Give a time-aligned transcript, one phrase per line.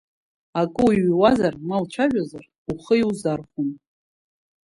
[0.61, 3.69] Акы уҩуазар, ма уцәажәозар, ухы иузархәом.